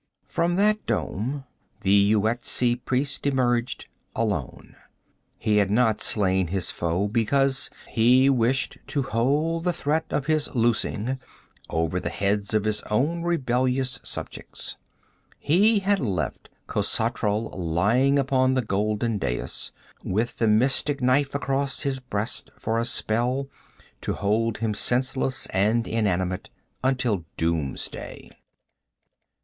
From 0.25 0.55
that 0.55 0.83
dome 0.87 1.43
the 1.81 1.93
Yuetshi 2.13 2.83
priest 2.85 3.27
emerged 3.27 3.87
alone. 4.15 4.75
He 5.37 5.57
had 5.57 5.69
not 5.69 6.01
slain 6.01 6.47
his 6.47 6.71
foe, 6.71 7.07
because 7.07 7.69
he 7.87 8.27
wished 8.27 8.79
to 8.87 9.03
hold 9.03 9.63
the 9.63 9.71
threat 9.73 10.05
of 10.09 10.25
his 10.25 10.55
losing 10.55 11.19
over 11.69 11.99
the 11.99 12.09
heads 12.09 12.55
of 12.55 12.63
his 12.63 12.81
own 12.89 13.21
rebellious 13.21 13.99
subjects. 14.01 14.75
He 15.37 15.77
had 15.81 15.99
left 15.99 16.49
Khosatral 16.65 17.51
lying 17.55 18.17
upon 18.17 18.55
the 18.55 18.63
golden 18.65 19.19
dais 19.19 19.71
with 20.03 20.37
the 20.37 20.47
mystic 20.47 20.99
knife 20.99 21.35
across 21.35 21.81
his 21.81 21.99
breast 21.99 22.49
for 22.57 22.79
a 22.79 22.85
spell 22.85 23.49
to 24.01 24.13
hold 24.15 24.57
him 24.57 24.73
senseless 24.73 25.45
and 25.51 25.87
inanimate 25.87 26.49
until 26.83 27.23
doomsday. 27.37 28.31